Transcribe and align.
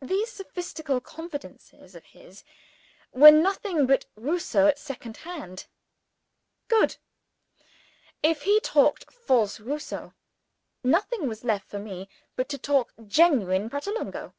These 0.00 0.30
sophistical 0.30 1.00
confidences 1.00 1.96
of 1.96 2.04
his 2.04 2.44
were 3.10 3.32
nothing 3.32 3.84
but 3.84 4.06
Rousseau 4.14 4.68
at 4.68 4.78
second 4.78 5.16
hand. 5.16 5.66
Good! 6.68 6.98
If 8.22 8.42
he 8.42 8.60
talked 8.60 9.10
false 9.12 9.58
Rousseau, 9.58 10.14
nothing 10.84 11.26
was 11.26 11.42
left 11.42 11.68
for 11.68 11.80
me 11.80 12.08
but 12.36 12.48
to 12.50 12.58
talk 12.58 12.92
genuine 13.08 13.68
Pratolungo. 13.68 14.34